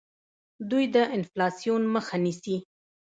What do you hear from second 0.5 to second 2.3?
دوی د انفلاسیون مخه